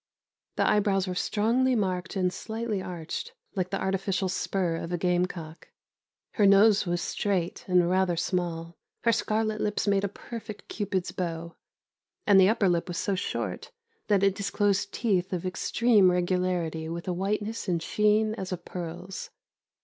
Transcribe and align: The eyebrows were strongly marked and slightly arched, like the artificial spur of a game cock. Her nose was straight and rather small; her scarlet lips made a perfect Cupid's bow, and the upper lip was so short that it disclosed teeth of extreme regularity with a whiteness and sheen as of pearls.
The 0.55 0.67
eyebrows 0.67 1.07
were 1.07 1.13
strongly 1.13 1.75
marked 1.75 2.15
and 2.15 2.33
slightly 2.33 2.81
arched, 2.81 3.33
like 3.53 3.69
the 3.69 3.79
artificial 3.79 4.29
spur 4.29 4.77
of 4.77 4.91
a 4.91 4.97
game 4.97 5.27
cock. 5.27 5.67
Her 6.31 6.47
nose 6.47 6.87
was 6.87 7.03
straight 7.03 7.63
and 7.67 7.87
rather 7.87 8.17
small; 8.17 8.79
her 9.03 9.11
scarlet 9.11 9.61
lips 9.61 9.85
made 9.87 10.03
a 10.03 10.09
perfect 10.09 10.67
Cupid's 10.69 11.11
bow, 11.11 11.55
and 12.25 12.39
the 12.41 12.49
upper 12.49 12.67
lip 12.67 12.87
was 12.87 12.97
so 12.97 13.13
short 13.13 13.69
that 14.07 14.23
it 14.23 14.33
disclosed 14.33 14.91
teeth 14.91 15.31
of 15.33 15.45
extreme 15.45 16.09
regularity 16.09 16.89
with 16.89 17.07
a 17.07 17.13
whiteness 17.13 17.67
and 17.67 17.83
sheen 17.83 18.33
as 18.33 18.51
of 18.51 18.65
pearls. 18.65 19.29